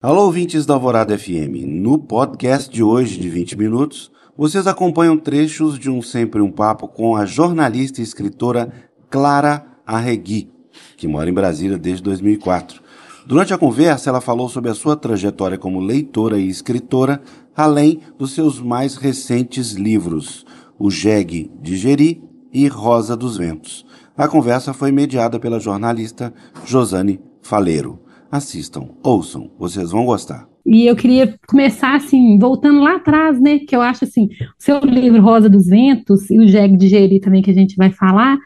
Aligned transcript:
Alô, 0.00 0.26
ouvintes 0.26 0.64
da 0.64 0.74
Alvorada 0.74 1.18
FM. 1.18 1.66
No 1.66 1.98
podcast 1.98 2.72
de 2.72 2.84
hoje, 2.84 3.18
de 3.18 3.28
20 3.28 3.58
minutos, 3.58 4.12
vocês 4.36 4.68
acompanham 4.68 5.18
trechos 5.18 5.76
de 5.76 5.90
um 5.90 6.00
Sempre 6.00 6.40
um 6.40 6.52
Papo 6.52 6.86
com 6.86 7.16
a 7.16 7.26
jornalista 7.26 8.00
e 8.00 8.04
escritora 8.04 8.72
Clara 9.10 9.66
Arregui, 9.84 10.52
que 10.96 11.08
mora 11.08 11.28
em 11.28 11.32
Brasília 11.32 11.76
desde 11.76 12.04
2004. 12.04 12.80
Durante 13.26 13.52
a 13.52 13.58
conversa, 13.58 14.08
ela 14.08 14.20
falou 14.20 14.48
sobre 14.48 14.70
a 14.70 14.74
sua 14.74 14.94
trajetória 14.94 15.58
como 15.58 15.80
leitora 15.80 16.38
e 16.38 16.48
escritora, 16.48 17.20
além 17.56 18.00
dos 18.16 18.30
seus 18.34 18.60
mais 18.60 18.94
recentes 18.94 19.72
livros, 19.72 20.46
O 20.78 20.92
Jegue 20.92 21.50
de 21.60 21.76
Geri 21.76 22.22
e 22.52 22.68
Rosa 22.68 23.16
dos 23.16 23.36
Ventos. 23.36 23.84
A 24.16 24.28
conversa 24.28 24.72
foi 24.72 24.92
mediada 24.92 25.40
pela 25.40 25.58
jornalista 25.58 26.32
Josane 26.64 27.20
Faleiro. 27.42 28.06
Assistam, 28.30 28.88
ouçam, 29.02 29.50
vocês 29.58 29.90
vão 29.90 30.04
gostar. 30.04 30.46
E 30.64 30.86
eu 30.86 30.94
queria 30.94 31.38
começar 31.46 31.96
assim, 31.96 32.38
voltando 32.38 32.80
lá 32.80 32.96
atrás, 32.96 33.40
né? 33.40 33.58
Que 33.60 33.74
eu 33.74 33.80
acho 33.80 34.04
assim, 34.04 34.26
o 34.26 34.62
seu 34.62 34.80
livro 34.80 35.22
Rosa 35.22 35.48
dos 35.48 35.66
Ventos 35.66 36.28
e 36.30 36.38
o 36.38 36.46
Jeg 36.46 36.76
de 36.76 36.88
Geri 36.88 37.20
também 37.20 37.40
que 37.40 37.50
a 37.50 37.54
gente 37.54 37.74
vai 37.74 37.90
falar, 37.90 38.36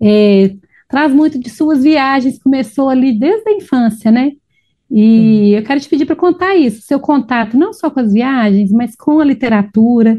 é, 0.00 0.56
traz 0.88 1.12
muito 1.12 1.38
de 1.38 1.48
suas 1.50 1.84
viagens, 1.84 2.42
começou 2.42 2.88
ali 2.88 3.16
desde 3.16 3.48
a 3.48 3.52
infância, 3.52 4.10
né? 4.10 4.32
E 4.90 5.52
eu 5.52 5.62
quero 5.62 5.78
te 5.78 5.88
pedir 5.88 6.06
para 6.06 6.16
contar 6.16 6.56
isso, 6.56 6.82
seu 6.82 6.98
contato 6.98 7.56
não 7.56 7.72
só 7.72 7.90
com 7.90 8.00
as 8.00 8.12
viagens, 8.12 8.72
mas 8.72 8.96
com 8.96 9.20
a 9.20 9.24
literatura, 9.24 10.18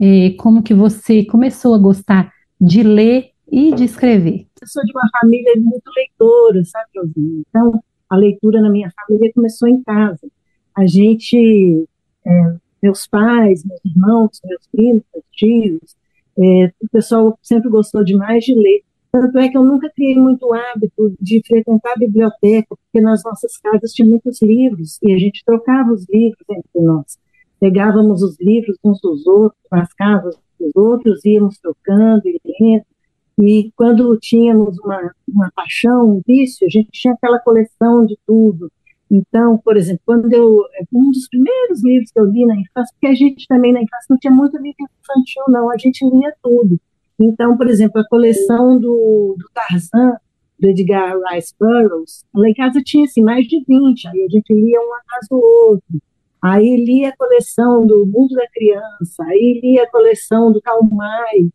é, 0.00 0.30
como 0.38 0.62
que 0.62 0.72
você 0.72 1.24
começou 1.24 1.74
a 1.74 1.78
gostar 1.78 2.32
de 2.58 2.82
ler 2.82 3.30
e 3.50 3.74
de 3.74 3.84
escrever. 3.84 4.46
Eu 4.60 4.68
sou 4.68 4.82
de 4.84 4.92
uma 4.92 5.08
família 5.20 5.52
muito 5.56 5.90
leitora, 5.94 6.64
sabe? 6.64 6.88
Então, 7.48 7.82
a 8.14 8.16
leitura 8.16 8.60
na 8.60 8.70
minha 8.70 8.92
família 8.96 9.32
começou 9.34 9.68
em 9.68 9.82
casa. 9.82 10.26
A 10.76 10.86
gente, 10.86 11.86
é, 12.24 12.56
meus 12.82 13.06
pais, 13.06 13.64
meus 13.64 13.84
irmãos, 13.84 14.40
meus 14.44 14.66
primos, 14.68 15.02
meus 15.12 15.24
tios, 15.32 15.96
é, 16.38 16.72
o 16.80 16.88
pessoal 16.90 17.38
sempre 17.42 17.68
gostou 17.68 18.04
demais 18.04 18.44
de 18.44 18.54
ler. 18.54 18.82
Tanto 19.12 19.38
é 19.38 19.48
que 19.48 19.56
eu 19.56 19.64
nunca 19.64 19.90
criei 19.90 20.16
muito 20.16 20.52
hábito 20.52 21.14
de 21.20 21.40
frequentar 21.46 21.92
a 21.92 21.98
biblioteca, 21.98 22.76
porque 22.76 23.00
nas 23.00 23.22
nossas 23.22 23.56
casas 23.58 23.92
tinha 23.92 24.08
muitos 24.08 24.42
livros 24.42 24.98
e 25.02 25.12
a 25.12 25.18
gente 25.18 25.44
trocava 25.44 25.92
os 25.92 26.04
livros 26.08 26.44
entre 26.50 26.80
nós. 26.80 27.18
Pegávamos 27.60 28.22
os 28.22 28.36
livros 28.40 28.76
uns 28.82 29.00
dos 29.00 29.26
outros, 29.26 29.60
nas 29.70 29.92
casas 29.92 30.36
dos 30.58 30.72
outros, 30.74 31.24
íamos 31.24 31.58
trocando 31.58 32.22
e 32.26 32.40
lendo. 32.60 32.84
E 33.40 33.72
quando 33.76 34.16
tínhamos 34.18 34.78
uma, 34.78 35.12
uma 35.28 35.50
paixão, 35.54 36.16
um 36.16 36.22
vício, 36.26 36.66
a 36.66 36.70
gente 36.70 36.90
tinha 36.92 37.14
aquela 37.14 37.38
coleção 37.38 38.06
de 38.06 38.16
tudo. 38.26 38.70
Então, 39.10 39.58
por 39.58 39.76
exemplo, 39.76 40.02
quando 40.06 40.32
eu. 40.32 40.64
Um 40.92 41.10
dos 41.10 41.28
primeiros 41.28 41.84
livros 41.84 42.10
que 42.10 42.18
eu 42.18 42.24
li 42.24 42.46
na 42.46 42.56
infância, 42.56 42.94
porque 42.94 43.06
a 43.06 43.14
gente 43.14 43.46
também 43.46 43.72
na 43.72 43.82
infância 43.82 44.06
não 44.08 44.18
tinha 44.18 44.32
muito 44.32 44.56
livro 44.56 44.76
infantil, 44.80 45.42
não, 45.48 45.70
a 45.70 45.76
gente 45.76 46.04
lia 46.04 46.34
tudo. 46.42 46.80
Então, 47.20 47.56
por 47.56 47.68
exemplo, 47.68 48.00
a 48.00 48.08
coleção 48.08 48.78
do, 48.78 49.36
do 49.38 49.50
Tarzan, 49.52 50.16
do 50.58 50.68
Edgar 50.68 51.16
Rice 51.30 51.54
Burroughs, 51.58 52.24
lá 52.34 52.48
em 52.48 52.54
casa 52.54 52.80
tinha 52.82 53.04
assim, 53.04 53.22
mais 53.22 53.46
de 53.46 53.62
20, 53.66 54.08
aí 54.08 54.22
a 54.22 54.28
gente 54.28 54.52
lia 54.52 54.80
um 54.80 54.94
atrás 54.94 55.28
do 55.30 55.36
outro. 55.36 56.02
Aí 56.42 56.84
lia 56.84 57.08
a 57.10 57.16
coleção 57.16 57.86
do 57.86 58.04
Mundo 58.06 58.34
da 58.34 58.46
Criança, 58.48 59.24
aí 59.24 59.60
lia 59.62 59.84
a 59.84 59.90
coleção 59.90 60.52
do 60.52 60.60
Karl 60.60 60.84
May, 60.84 61.48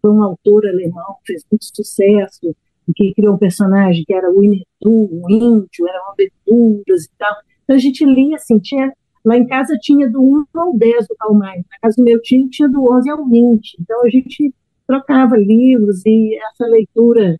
foi 0.00 0.10
um 0.10 0.22
autor 0.22 0.66
alemão, 0.66 1.16
fez 1.26 1.44
muito 1.50 1.64
sucesso, 1.64 2.54
que 2.94 3.14
criou 3.14 3.34
um 3.34 3.38
personagem 3.38 4.04
que 4.04 4.14
era 4.14 4.30
o 4.30 4.40
Winnetou, 4.40 5.08
um 5.12 5.30
índio, 5.30 5.88
eram 5.88 6.10
aventuras 6.12 7.04
e 7.04 7.10
tal. 7.18 7.34
Então 7.64 7.76
a 7.76 7.78
gente 7.78 8.04
lia 8.04 8.36
assim, 8.36 8.58
tinha, 8.58 8.92
lá 9.24 9.36
em 9.36 9.46
casa 9.46 9.76
tinha 9.80 10.08
do 10.08 10.20
1 10.20 10.44
ao 10.54 10.76
10 10.76 11.06
do 11.08 11.16
Karl 11.16 11.34
May, 11.34 11.58
na 11.58 11.78
casa 11.80 11.96
do 11.96 12.04
meu 12.04 12.20
tio 12.20 12.48
tinha 12.48 12.68
do 12.68 12.92
11 12.92 13.10
ao 13.10 13.24
20. 13.26 13.76
Então 13.80 14.04
a 14.04 14.08
gente 14.08 14.52
trocava 14.86 15.36
livros 15.36 16.04
e 16.04 16.36
essa 16.36 16.66
leitura, 16.66 17.36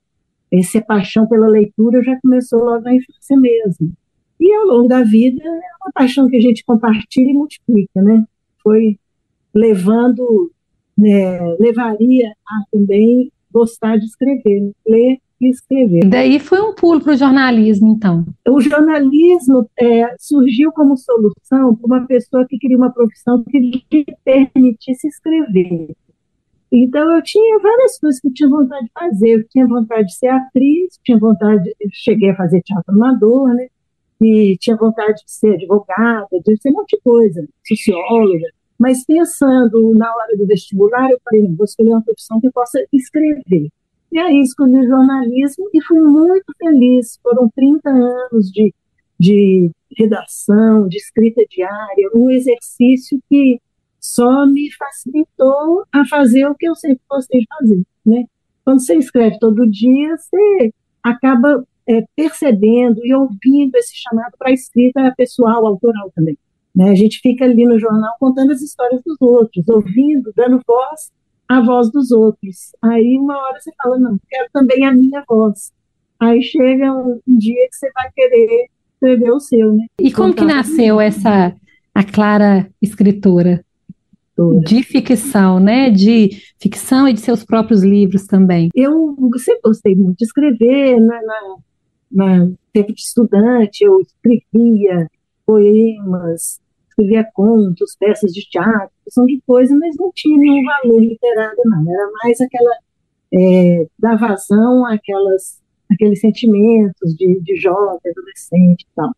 essa 0.52 0.80
paixão 0.80 1.26
pela 1.26 1.48
leitura 1.48 2.02
já 2.02 2.18
começou 2.20 2.62
logo 2.62 2.82
na 2.82 2.94
infância 2.94 3.36
mesmo. 3.36 3.92
E 4.38 4.54
ao 4.54 4.66
longo 4.66 4.88
da 4.88 5.02
vida 5.02 5.42
é 5.42 5.84
uma 5.84 5.92
paixão 5.92 6.28
que 6.28 6.36
a 6.36 6.40
gente 6.40 6.64
compartilha 6.64 7.30
e 7.30 7.34
multiplica, 7.34 8.00
né? 8.00 8.24
Foi 8.62 8.98
levando 9.52 10.50
né, 11.00 11.56
levaria 11.58 12.28
a 12.28 12.62
também 12.70 13.30
gostar 13.52 13.96
de 13.96 14.04
escrever, 14.04 14.72
ler 14.86 15.18
e 15.40 15.50
escrever. 15.50 16.04
Daí 16.06 16.38
foi 16.38 16.60
um 16.60 16.74
pulo 16.74 17.00
para 17.00 17.14
o 17.14 17.16
jornalismo, 17.16 17.88
então. 17.88 18.26
O 18.48 18.60
jornalismo 18.60 19.68
é, 19.78 20.14
surgiu 20.18 20.70
como 20.72 20.96
solução 20.96 21.74
para 21.74 21.86
uma 21.86 22.06
pessoa 22.06 22.46
que 22.46 22.58
queria 22.58 22.76
uma 22.76 22.92
profissão 22.92 23.42
que 23.44 23.58
lhe 23.58 23.84
permitisse 24.24 25.08
escrever. 25.08 25.94
Então 26.72 27.16
eu 27.16 27.22
tinha 27.22 27.58
várias 27.58 27.98
coisas 27.98 28.20
que 28.20 28.28
eu 28.28 28.32
tinha 28.32 28.48
vontade 28.48 28.84
de 28.84 28.92
fazer. 28.92 29.28
Eu 29.30 29.48
tinha 29.48 29.66
vontade 29.66 30.06
de 30.06 30.14
ser 30.14 30.28
atriz, 30.28 30.98
tinha 31.02 31.18
vontade, 31.18 31.64
de, 31.64 31.74
cheguei 31.92 32.30
a 32.30 32.36
fazer 32.36 32.62
teatro 32.62 32.94
amador, 32.94 33.54
né? 33.54 33.66
E 34.22 34.56
tinha 34.60 34.76
vontade 34.76 35.24
de 35.24 35.32
ser 35.32 35.54
advogada, 35.54 36.28
de 36.44 36.56
ser 36.60 36.70
um 36.70 36.74
monte 36.74 36.96
de 36.96 37.02
coisa, 37.02 37.48
socióloga. 37.66 38.46
Mas 38.80 39.04
pensando 39.04 39.92
na 39.94 40.10
hora 40.10 40.34
do 40.38 40.46
vestibular, 40.46 41.10
eu 41.10 41.20
falei, 41.22 41.42
não, 41.42 41.54
vou 41.54 41.66
escolher 41.66 41.90
uma 41.90 42.02
profissão 42.02 42.40
que 42.40 42.50
possa 42.50 42.82
escrever. 42.90 43.68
E 44.10 44.18
aí 44.18 44.40
escolhi 44.40 44.86
jornalismo 44.86 45.68
e 45.74 45.84
fui 45.84 46.00
muito 46.00 46.46
feliz. 46.56 47.18
Foram 47.22 47.50
30 47.54 47.90
anos 47.90 48.50
de, 48.50 48.72
de 49.18 49.70
redação, 49.94 50.88
de 50.88 50.96
escrita 50.96 51.42
diária, 51.50 52.10
um 52.14 52.30
exercício 52.30 53.20
que 53.28 53.60
só 54.00 54.46
me 54.46 54.72
facilitou 54.72 55.84
a 55.92 56.06
fazer 56.06 56.46
o 56.46 56.54
que 56.54 56.66
eu 56.66 56.74
sempre 56.74 57.02
gostei 57.06 57.40
de 57.40 57.46
fazer. 57.58 57.82
Né? 58.06 58.24
Quando 58.64 58.80
você 58.80 58.94
escreve 58.94 59.38
todo 59.38 59.70
dia, 59.70 60.16
você 60.16 60.72
acaba 61.02 61.62
é, 61.86 62.02
percebendo 62.16 63.04
e 63.04 63.14
ouvindo 63.14 63.76
esse 63.76 63.92
chamado 63.94 64.32
para 64.38 64.48
a 64.48 64.54
escrita 64.54 65.12
pessoal, 65.18 65.66
autoral 65.66 66.10
também. 66.14 66.38
Né? 66.74 66.90
A 66.90 66.94
gente 66.94 67.20
fica 67.20 67.44
ali 67.44 67.64
no 67.64 67.78
jornal 67.78 68.14
contando 68.18 68.52
as 68.52 68.60
histórias 68.62 69.02
dos 69.04 69.16
outros, 69.20 69.68
ouvindo, 69.68 70.32
dando 70.36 70.60
voz 70.66 71.10
à 71.48 71.60
voz 71.60 71.90
dos 71.90 72.10
outros. 72.10 72.72
Aí 72.80 73.18
uma 73.18 73.36
hora 73.36 73.60
você 73.60 73.72
fala, 73.82 73.98
não, 73.98 74.18
quero 74.28 74.48
também 74.52 74.84
a 74.84 74.92
minha 74.92 75.24
voz. 75.28 75.72
Aí 76.18 76.42
chega 76.42 76.92
um, 76.92 77.20
um 77.26 77.38
dia 77.38 77.66
que 77.68 77.76
você 77.76 77.90
vai 77.92 78.10
querer 78.14 78.68
escrever 78.94 79.32
o 79.32 79.40
seu, 79.40 79.72
né? 79.72 79.86
E 80.00 80.12
como 80.12 80.34
que 80.34 80.44
nasceu 80.44 81.00
essa 81.00 81.54
a 81.94 82.04
Clara 82.04 82.70
escritora? 82.80 83.64
De 84.64 84.82
ficção, 84.82 85.60
né? 85.60 85.90
De 85.90 86.30
ficção 86.58 87.06
e 87.06 87.12
de 87.12 87.20
seus 87.20 87.44
próprios 87.44 87.82
livros 87.82 88.26
também. 88.26 88.70
Eu 88.74 89.14
sempre 89.36 89.60
gostei 89.62 89.94
muito 89.94 90.16
de 90.16 90.24
escrever, 90.24 90.98
na, 90.98 91.20
na, 91.20 91.56
na 92.10 92.50
tempo 92.72 92.94
de 92.94 93.02
estudante, 93.02 93.84
eu 93.84 94.00
escrevia 94.00 95.10
poemas, 95.50 96.60
escrevia 96.88 97.28
contos, 97.34 97.96
peças 97.98 98.32
de 98.32 98.48
teatro, 98.48 98.94
são 99.08 99.26
de 99.26 99.42
coisa, 99.44 99.76
mas 99.76 99.96
não 99.96 100.12
tinha 100.14 100.38
nenhum 100.38 100.64
valor 100.64 101.00
literário, 101.00 101.58
não. 101.64 101.92
Era 101.92 102.08
mais 102.22 102.40
aquela, 102.40 102.70
é, 103.34 103.86
dar 103.98 104.16
vazão 104.16 104.86
àquelas, 104.86 105.60
àqueles 105.90 106.20
sentimentos 106.20 107.16
de, 107.16 107.40
de 107.40 107.56
jovem, 107.56 107.98
adolescente 108.06 108.82
e 108.82 108.94
tal. 108.94 109.10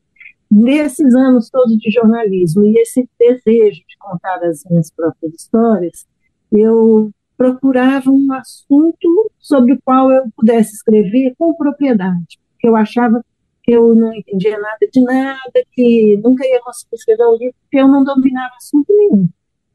Nesses 0.50 1.14
anos 1.14 1.50
todos 1.50 1.76
de 1.76 1.90
jornalismo 1.90 2.64
e 2.64 2.80
esse 2.80 3.06
desejo 3.18 3.80
de 3.86 3.98
contar 3.98 4.42
as 4.44 4.64
minhas 4.70 4.90
próprias 4.90 5.34
histórias, 5.34 6.06
eu 6.50 7.10
procurava 7.36 8.10
um 8.10 8.32
assunto 8.32 9.30
sobre 9.38 9.74
o 9.74 9.78
qual 9.84 10.10
eu 10.10 10.24
pudesse 10.34 10.74
escrever 10.74 11.34
com 11.36 11.54
propriedade, 11.54 12.38
porque 12.52 12.68
eu 12.68 12.76
achava 12.76 13.22
eu 13.68 13.94
não 13.94 14.12
entendia 14.12 14.58
nada 14.58 14.78
de 14.92 15.00
nada, 15.02 15.64
que 15.72 16.16
nunca 16.22 16.44
ia 16.46 16.60
conseguir 16.60 16.96
escrever 16.96 17.26
um 17.26 17.36
livro, 17.36 17.54
porque 17.62 17.78
eu 17.78 17.88
não 17.88 18.02
dominava 18.02 18.54
assunto 18.56 18.86
nenhum. 18.90 19.28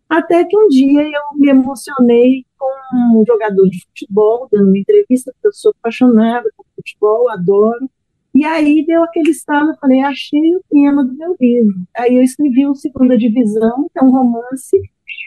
Até 0.09 0.43
que 0.45 0.57
um 0.57 0.67
dia 0.67 1.03
eu 1.03 1.37
me 1.37 1.49
emocionei 1.49 2.45
com 2.57 3.19
um 3.19 3.23
jogador 3.25 3.67
de 3.69 3.85
futebol, 3.85 4.47
dando 4.51 4.69
uma 4.69 4.77
entrevista, 4.77 5.31
porque 5.33 5.47
eu 5.47 5.53
sou 5.53 5.73
apaixonada 5.79 6.49
por 6.55 6.65
futebol, 6.75 7.29
adoro. 7.29 7.89
E 8.33 8.45
aí 8.45 8.85
deu 8.85 9.03
aquele 9.03 9.31
estalo, 9.31 9.71
eu 9.71 9.77
falei, 9.77 10.01
achei 10.01 10.55
o 10.55 10.63
tema 10.69 11.03
do 11.03 11.13
meu 11.13 11.35
livro. 11.39 11.75
Aí 11.95 12.15
eu 12.15 12.21
escrevi 12.21 12.67
o 12.67 12.75
Segunda 12.75 13.17
Divisão, 13.17 13.89
que 13.91 13.99
é 13.99 14.03
um 14.03 14.11
romance 14.11 14.77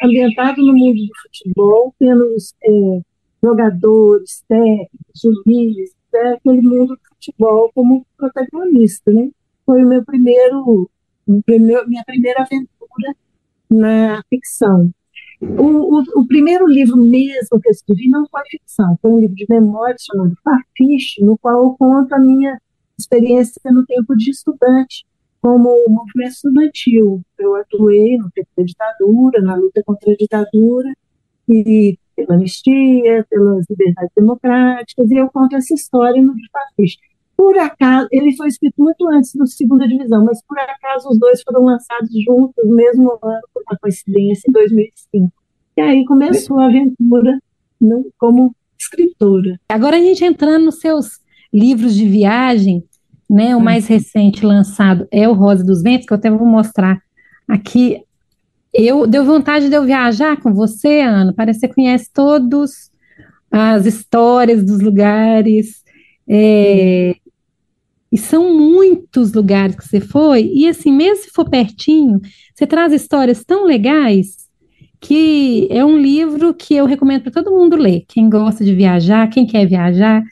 ambientado 0.02 0.64
no 0.64 0.72
mundo 0.72 0.96
do 0.96 1.18
futebol, 1.22 1.94
tendo 1.98 2.24
é, 2.62 3.00
jogadores, 3.42 4.42
técnicos, 4.48 5.20
juízes, 5.22 5.94
é, 6.14 6.32
aquele 6.34 6.62
mundo 6.62 6.94
do 6.94 7.09
futebol 7.20 7.70
como 7.74 8.06
protagonista, 8.16 9.12
né? 9.12 9.30
Foi 9.66 9.84
o 9.84 9.86
meu 9.86 10.04
primeiro, 10.04 10.90
minha 11.26 12.04
primeira 12.04 12.42
aventura 12.42 13.14
na 13.70 14.22
ficção. 14.28 14.90
O, 15.40 15.98
o, 15.98 16.04
o, 16.16 16.26
primeiro 16.26 16.66
livro 16.66 16.96
mesmo 16.96 17.60
que 17.60 17.68
eu 17.68 17.72
escrevi 17.72 18.08
não 18.08 18.26
foi 18.28 18.42
ficção, 18.50 18.98
foi 19.00 19.10
um 19.10 19.20
livro 19.20 19.34
de 19.34 19.46
memórias 19.48 20.02
chamado 20.04 20.36
Farfiche, 20.44 21.24
no 21.24 21.38
qual 21.38 21.64
eu 21.64 21.76
conto 21.78 22.12
a 22.14 22.18
minha 22.18 22.60
experiência 22.98 23.60
no 23.72 23.84
tempo 23.86 24.14
de 24.16 24.30
estudante. 24.30 25.06
como 25.40 25.70
movimento 25.88 26.32
estudantil. 26.32 27.22
Eu 27.38 27.54
atuei 27.56 28.18
no 28.18 28.30
tempo 28.30 28.48
da 28.56 28.62
ditadura, 28.62 29.40
na 29.40 29.56
luta 29.56 29.82
contra 29.84 30.12
a 30.12 30.16
ditadura, 30.16 30.92
e 31.48 31.98
pela 32.26 32.38
anistia, 32.38 33.26
pelas 33.28 33.64
liberdades 33.68 34.10
democráticas, 34.16 35.10
e 35.10 35.16
eu 35.16 35.30
conto 35.30 35.56
essa 35.56 35.74
história 35.74 36.22
no 36.22 36.34
Fascista. 36.52 37.02
Por 37.36 37.56
acaso, 37.58 38.06
ele 38.12 38.36
foi 38.36 38.48
escrito 38.48 38.74
muito 38.78 39.08
antes 39.08 39.34
do 39.34 39.46
Segunda 39.46 39.88
Divisão, 39.88 40.24
mas 40.24 40.42
por 40.46 40.58
acaso 40.58 41.08
os 41.08 41.18
dois 41.18 41.42
foram 41.42 41.64
lançados 41.64 42.10
juntos 42.24 42.62
no 42.62 42.76
mesmo 42.76 43.18
ano, 43.22 43.40
por 43.54 43.62
uma 43.68 43.78
coincidência, 43.80 44.48
em 44.48 44.52
2005. 44.52 45.32
E 45.76 45.80
aí 45.80 46.04
começou 46.04 46.58
a 46.60 46.66
aventura 46.66 47.38
né, 47.80 48.02
como 48.18 48.54
escritora. 48.78 49.58
Agora 49.68 49.96
a 49.96 50.00
gente 50.00 50.24
entrando 50.24 50.66
nos 50.66 50.80
seus 50.80 51.18
livros 51.52 51.94
de 51.94 52.06
viagem, 52.06 52.84
né? 53.28 53.54
O 53.56 53.60
mais 53.60 53.86
recente 53.86 54.44
lançado 54.44 55.06
é 55.10 55.28
o 55.28 55.32
Rosa 55.32 55.64
dos 55.64 55.82
Ventos, 55.82 56.06
que 56.06 56.12
eu 56.12 56.18
até 56.18 56.30
vou 56.30 56.46
mostrar 56.46 57.00
aqui. 57.48 58.02
Eu 58.72 59.06
deu 59.06 59.24
vontade 59.24 59.68
de 59.68 59.74
eu 59.74 59.84
viajar 59.84 60.40
com 60.40 60.52
você, 60.54 61.00
Ana. 61.00 61.32
Parece 61.34 61.60
que 61.60 61.66
você 61.66 61.74
conhece 61.74 62.10
todos 62.12 62.90
as 63.50 63.86
histórias 63.86 64.64
dos 64.64 64.80
lugares. 64.80 65.82
É, 66.28 67.16
e 68.12 68.18
são 68.18 68.56
muitos 68.56 69.32
lugares 69.32 69.76
que 69.76 69.86
você 69.86 70.00
foi, 70.00 70.50
e 70.52 70.68
assim, 70.68 70.92
mesmo 70.92 71.24
se 71.24 71.30
for 71.30 71.48
pertinho, 71.48 72.20
você 72.52 72.66
traz 72.66 72.92
histórias 72.92 73.44
tão 73.44 73.64
legais 73.64 74.48
que 75.00 75.68
é 75.70 75.84
um 75.84 75.96
livro 75.96 76.52
que 76.52 76.74
eu 76.74 76.86
recomendo 76.86 77.22
para 77.22 77.32
todo 77.32 77.56
mundo 77.56 77.76
ler. 77.76 78.04
Quem 78.08 78.28
gosta 78.28 78.64
de 78.64 78.74
viajar, 78.74 79.30
quem 79.30 79.46
quer 79.46 79.66
viajar, 79.66 80.22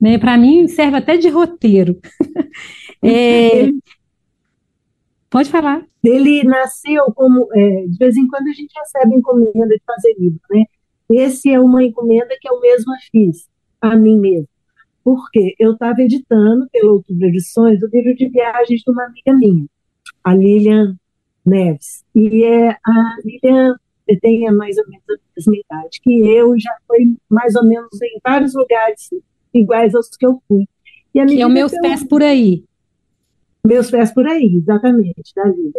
né? 0.00 0.16
Para 0.16 0.38
mim 0.38 0.66
serve 0.68 0.96
até 0.96 1.16
de 1.16 1.28
roteiro. 1.28 2.00
é... 3.02 3.68
Pode 5.28 5.50
falar. 5.50 5.84
Ele 6.04 6.44
nasceu 6.44 7.04
como 7.14 7.48
é, 7.54 7.86
de 7.86 7.96
vez 7.98 8.16
em 8.16 8.26
quando 8.28 8.48
a 8.48 8.52
gente 8.52 8.72
recebe 8.76 9.14
encomenda 9.14 9.68
de 9.68 9.82
fazer 9.86 10.14
livro, 10.18 10.40
né? 10.50 10.64
Esse 11.10 11.50
é 11.50 11.60
uma 11.60 11.82
encomenda 11.82 12.36
que 12.40 12.48
eu 12.48 12.60
mesma 12.60 12.94
fiz 13.10 13.48
a 13.80 13.96
mim 13.96 14.18
mesma 14.18 14.48
porque 15.04 15.54
eu 15.58 15.72
estava 15.74 16.00
editando 16.00 16.66
pela 16.72 16.92
Outubro 16.92 17.26
Edições 17.26 17.82
o 17.82 17.88
livro 17.88 18.16
de 18.16 18.26
viagens 18.30 18.80
de 18.80 18.90
uma 18.90 19.04
amiga 19.04 19.34
minha, 19.34 19.66
a 20.24 20.34
Lilian 20.34 20.96
Neves. 21.44 22.02
E 22.14 22.42
é, 22.42 22.70
a 22.70 23.16
Lilian 23.22 23.76
tem 24.22 24.50
mais 24.52 24.78
ou 24.78 24.88
menos 24.88 25.04
a 25.10 25.14
mesma 25.36 25.56
idade 25.56 26.00
que 26.02 26.26
eu, 26.26 26.58
já 26.58 26.74
foi 26.88 27.14
mais 27.28 27.54
ou 27.54 27.64
menos 27.64 27.90
em 28.02 28.18
vários 28.24 28.54
lugares 28.54 29.10
iguais 29.52 29.94
aos 29.94 30.08
que 30.08 30.24
eu 30.24 30.40
fui. 30.48 30.66
E 31.14 31.20
a 31.20 31.26
que 31.26 31.40
é 31.40 31.46
o 31.46 31.50
Meus 31.50 31.72
Pés 31.72 32.02
Por 32.02 32.22
Aí. 32.22 32.64
Meus 33.66 33.90
Pés 33.90 34.10
Por 34.10 34.26
Aí, 34.26 34.56
exatamente, 34.56 35.34
da 35.36 35.44
Lilian. 35.44 35.72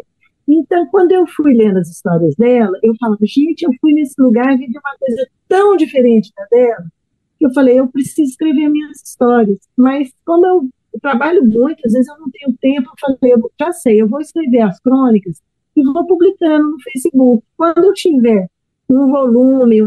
Então, 0.48 0.86
quando 0.88 1.12
eu 1.12 1.26
fui 1.28 1.54
lendo 1.54 1.80
as 1.80 1.90
histórias 1.90 2.36
dela, 2.36 2.78
eu 2.84 2.94
falava, 3.00 3.20
gente, 3.24 3.64
eu 3.64 3.72
fui 3.82 3.94
nesse 3.94 4.20
lugar 4.22 4.54
e 4.54 4.68
vi 4.68 4.78
uma 4.78 4.98
coisa 5.00 5.28
tão 5.48 5.76
diferente 5.76 6.32
da 6.36 6.46
dela, 6.46 6.86
eu 7.40 7.54
falei, 7.54 7.80
eu 7.80 7.88
preciso 7.88 8.32
escrever 8.32 8.70
minhas 8.70 9.02
histórias, 9.02 9.60
mas 9.76 10.12
como 10.26 10.46
eu, 10.46 10.70
trabalho 11.02 11.44
muito, 11.44 11.86
às 11.86 11.92
vezes 11.92 12.08
eu 12.08 12.18
não 12.18 12.30
tenho 12.32 12.56
tempo, 12.58 12.90
eu 12.90 13.18
falei, 13.18 13.34
eu 13.34 13.52
já 13.60 13.72
sei, 13.74 14.02
eu 14.02 14.08
vou 14.08 14.22
escrever 14.22 14.62
as 14.62 14.80
crônicas 14.80 15.42
e 15.76 15.84
vou 15.84 16.08
publicando 16.08 16.70
no 16.70 16.82
Facebook. 16.82 17.44
Quando 17.58 17.84
eu 17.84 17.94
tiver 17.94 18.48
um 18.90 19.12
volume 19.12 19.82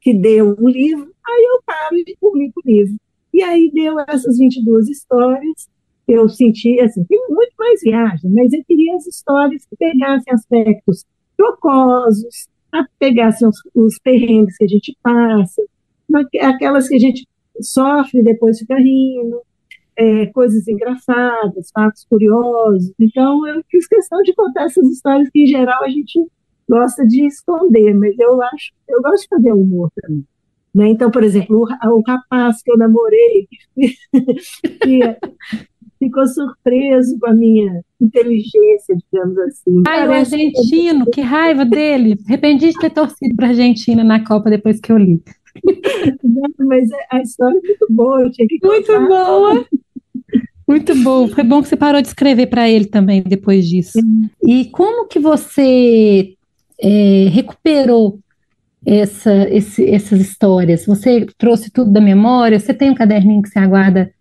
que 0.00 0.12
deu 0.12 0.56
um 0.58 0.68
livro, 0.68 1.12
aí 1.24 1.48
eu 1.48 1.62
paro 1.64 1.96
e 1.96 2.16
publico 2.20 2.60
o 2.60 2.68
livro. 2.68 2.96
E 3.32 3.42
aí 3.42 3.70
deu 3.72 4.00
essas 4.00 4.36
22 4.38 4.88
histórias, 4.88 5.68
eu 6.12 6.28
senti, 6.28 6.80
assim, 6.80 7.04
tem 7.04 7.18
muito 7.28 7.52
mais 7.58 7.80
viagem, 7.82 8.30
mas 8.32 8.52
eu 8.52 8.62
queria 8.64 8.96
as 8.96 9.06
histórias 9.06 9.64
que 9.66 9.76
pegassem 9.76 10.32
aspectos 10.32 11.04
jocosos, 11.38 12.48
pegassem 12.98 13.48
os, 13.48 13.56
os 13.74 13.98
perrengues 13.98 14.56
que 14.56 14.64
a 14.64 14.68
gente 14.68 14.96
passa, 15.02 15.62
aquelas 16.40 16.88
que 16.88 16.96
a 16.96 16.98
gente 16.98 17.26
sofre 17.60 18.22
depois 18.22 18.58
fica 18.58 18.76
rindo, 18.76 19.40
é, 19.96 20.26
coisas 20.26 20.66
engraçadas, 20.66 21.70
fatos 21.72 22.04
curiosos. 22.04 22.92
Então, 22.98 23.46
eu 23.46 23.62
fiz 23.70 23.86
questão 23.86 24.22
de 24.22 24.34
contar 24.34 24.64
essas 24.64 24.88
histórias 24.88 25.28
que, 25.30 25.42
em 25.42 25.46
geral, 25.46 25.84
a 25.84 25.88
gente 25.88 26.26
gosta 26.68 27.06
de 27.06 27.26
esconder, 27.26 27.94
mas 27.94 28.18
eu 28.18 28.40
acho, 28.42 28.72
eu 28.88 29.02
gosto 29.02 29.22
de 29.22 29.28
fazer 29.28 29.52
humor 29.52 29.90
também. 30.00 30.24
Né? 30.72 30.88
Então, 30.88 31.10
por 31.10 31.24
exemplo, 31.24 31.66
o, 31.66 31.96
o 31.96 32.02
rapaz 32.06 32.62
que 32.62 32.70
eu 32.70 32.78
namorei, 32.78 33.48
que 34.82 35.00
ficou 36.00 36.26
surpreso 36.26 37.18
com 37.20 37.28
a 37.28 37.34
minha 37.34 37.84
inteligência, 38.00 38.96
digamos 39.12 39.38
assim. 39.38 39.82
Ai, 39.86 40.08
o 40.08 40.12
argentino, 40.12 41.06
que 41.06 41.20
raiva 41.20 41.64
dele. 41.64 42.18
Arrependi 42.26 42.70
de 42.70 42.78
ter 42.78 42.90
torcido 42.90 43.36
para 43.36 43.48
a 43.48 43.50
Argentina 43.50 44.02
na 44.02 44.24
Copa 44.24 44.50
depois 44.50 44.80
que 44.80 44.90
eu 44.90 44.96
li. 44.96 45.22
Mas 46.58 46.88
a 47.10 47.20
história 47.20 47.58
é 47.58 47.66
muito 47.66 47.86
boa, 47.90 48.22
eu 48.22 48.30
tinha 48.32 48.48
que 48.48 48.58
contar. 48.58 48.98
Muito 48.98 49.08
boa. 49.08 49.66
Muito 50.66 50.94
bom. 51.02 51.28
Foi 51.28 51.44
bom 51.44 51.60
que 51.60 51.68
você 51.68 51.76
parou 51.76 52.00
de 52.00 52.08
escrever 52.08 52.46
para 52.46 52.68
ele 52.68 52.86
também 52.86 53.22
depois 53.22 53.68
disso. 53.68 53.98
E 54.42 54.66
como 54.66 55.06
que 55.06 55.18
você 55.18 56.34
é, 56.80 57.26
recuperou 57.28 58.20
essa, 58.86 59.48
esse, 59.50 59.84
essas 59.90 60.20
histórias? 60.20 60.86
Você 60.86 61.26
trouxe 61.36 61.70
tudo 61.70 61.90
da 61.90 62.00
memória? 62.00 62.58
Você 62.58 62.72
tem 62.72 62.88
um 62.88 62.94
caderninho 62.94 63.42
que 63.42 63.48
você 63.48 63.58
aguarda 63.58 64.12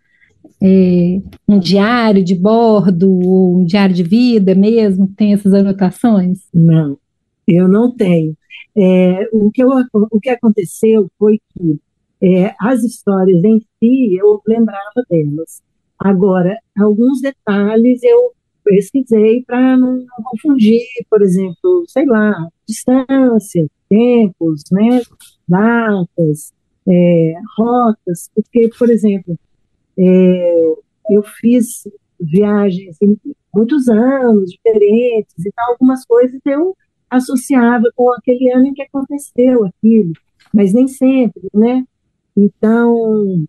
é, 0.61 1.21
um 1.47 1.59
diário 1.59 2.23
de 2.23 2.35
bordo, 2.35 3.09
ou 3.09 3.59
um 3.59 3.65
diário 3.65 3.95
de 3.95 4.03
vida 4.03 4.53
mesmo? 4.55 5.07
Tem 5.15 5.33
essas 5.33 5.53
anotações? 5.53 6.39
Não, 6.53 6.97
eu 7.47 7.67
não 7.67 7.91
tenho. 7.95 8.35
É, 8.75 9.27
o, 9.31 9.51
que 9.51 9.63
eu, 9.63 9.69
o 9.93 10.19
que 10.19 10.29
aconteceu 10.29 11.09
foi 11.17 11.39
que 11.53 11.79
é, 12.21 12.53
as 12.59 12.83
histórias 12.83 13.43
em 13.43 13.59
si 13.59 14.15
eu 14.15 14.41
lembrava 14.47 15.05
delas. 15.09 15.61
Agora, 15.97 16.57
alguns 16.77 17.21
detalhes 17.21 18.01
eu 18.03 18.33
pesquisei 18.63 19.43
para 19.43 19.75
não, 19.77 20.05
confundir, 20.23 20.81
por 21.09 21.21
exemplo, 21.21 21.83
sei 21.87 22.05
lá, 22.05 22.47
distância, 22.67 23.67
tempos, 23.89 24.63
né, 24.71 25.01
datas, 25.47 26.53
é, 26.87 27.33
rotas, 27.57 28.29
porque, 28.33 28.69
por 28.77 28.89
exemplo, 28.89 29.37
é, 29.99 30.73
eu 31.09 31.23
fiz 31.23 31.87
viagens 32.19 32.97
em 33.01 33.17
muitos 33.53 33.87
anos 33.89 34.51
diferentes 34.51 35.45
e 35.45 35.51
tal, 35.51 35.71
algumas 35.71 36.05
coisas 36.05 36.39
eu 36.45 36.75
associava 37.09 37.83
com 37.95 38.11
aquele 38.13 38.51
ano 38.51 38.67
em 38.67 38.73
que 38.73 38.83
aconteceu 38.83 39.65
aquilo, 39.65 40.13
mas 40.53 40.73
nem 40.73 40.87
sempre, 40.87 41.49
né? 41.53 41.83
Então, 42.37 43.45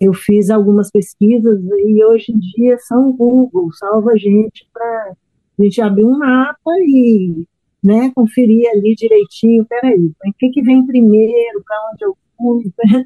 eu 0.00 0.12
fiz 0.12 0.50
algumas 0.50 0.90
pesquisas 0.90 1.60
e 1.62 2.04
hoje 2.04 2.32
em 2.32 2.38
dia 2.38 2.78
são 2.78 3.12
Google, 3.12 3.72
salva 3.74 4.12
a 4.12 4.16
gente 4.16 4.66
para 4.72 5.12
a 5.58 5.62
gente 5.62 5.80
abrir 5.80 6.04
um 6.04 6.18
mapa 6.18 6.72
e 6.80 7.44
né, 7.84 8.10
conferir 8.14 8.68
ali 8.70 8.94
direitinho, 8.94 9.64
peraí, 9.66 10.12
o 10.26 10.32
que, 10.38 10.50
que 10.50 10.62
vem 10.62 10.86
primeiro, 10.86 11.62
para 11.64 11.90
onde 11.92 12.04
eu 12.04 12.16
fui, 12.36 12.72
né? 12.84 13.04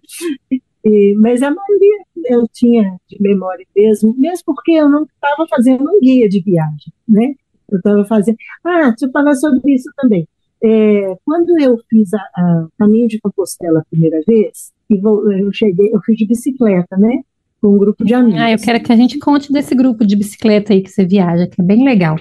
E, 0.85 1.15
mas 1.19 1.43
a 1.43 1.51
maioria 1.51 2.05
eu 2.27 2.47
tinha 2.53 2.97
de 3.09 3.21
memória 3.21 3.67
mesmo, 3.75 4.15
mesmo 4.17 4.45
porque 4.45 4.73
eu 4.73 4.89
não 4.89 5.05
estava 5.05 5.47
fazendo 5.49 5.85
um 5.85 6.01
guia 6.01 6.29
de 6.29 6.41
viagem, 6.41 6.93
né? 7.09 7.35
Eu 7.71 7.79
estava 7.79 8.05
fazendo. 8.05 8.37
Ah, 8.65 8.91
deixa 8.91 9.07
eu 9.07 9.11
falar 9.11 9.35
sobre 9.35 9.73
isso 9.73 9.91
também. 9.97 10.27
É, 10.63 11.17
quando 11.25 11.59
eu 11.61 11.79
fiz 11.89 12.13
a, 12.15 12.19
a, 12.19 12.67
caminho 12.79 13.09
de 13.09 13.21
Compostela 13.21 13.81
a 13.81 13.85
primeira 13.91 14.21
vez, 14.27 14.73
e 14.89 14.97
vou, 14.99 15.33
eu 15.33 15.53
cheguei, 15.53 15.91
eu 15.93 16.01
fui 16.05 16.15
de 16.15 16.27
bicicleta, 16.27 16.97
né? 16.97 17.23
Com 17.61 17.75
um 17.75 17.79
grupo 17.79 18.05
de 18.05 18.15
amigos. 18.15 18.41
Ah, 18.41 18.51
eu 18.51 18.59
quero 18.59 18.83
que 18.83 18.93
a 18.93 18.97
gente 18.97 19.19
conte 19.19 19.53
desse 19.53 19.75
grupo 19.75 20.05
de 20.07 20.17
bicicleta 20.17 20.73
aí 20.73 20.83
que 20.83 20.91
você 20.91 21.05
viaja, 21.05 21.47
que 21.47 21.61
é 21.61 21.65
bem 21.65 21.85
legal. 21.85 22.17